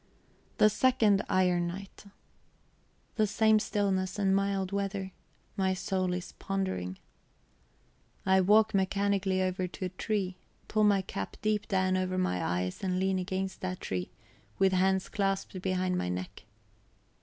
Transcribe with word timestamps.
The 0.57 0.67
second 0.71 1.23
iron 1.29 1.67
night; 1.67 2.05
the 3.17 3.27
same 3.27 3.59
stillness 3.59 4.17
and 4.17 4.35
mild 4.35 4.71
weather. 4.71 5.11
My 5.55 5.75
soul 5.75 6.15
is 6.15 6.31
pondering. 6.31 6.97
I 8.25 8.41
walk 8.41 8.73
mechanically 8.73 9.43
over 9.43 9.67
to 9.67 9.85
a 9.85 9.89
tree, 9.89 10.37
pull 10.67 10.85
my 10.85 11.03
cap 11.03 11.37
deep 11.43 11.67
down 11.67 11.97
over 11.97 12.17
my 12.17 12.43
eyes, 12.43 12.83
and 12.83 12.99
lean 12.99 13.19
against 13.19 13.61
that 13.61 13.79
tree, 13.79 14.09
with 14.57 14.73
hands 14.73 15.07
clasped 15.07 15.61
behind 15.61 15.99
my 15.99 16.09
neck. 16.09 16.45